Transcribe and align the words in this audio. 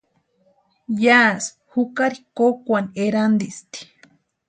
Yási 1.03 1.51
jukari 1.71 2.19
kókwani 2.37 2.91
erantisti. 3.05 3.79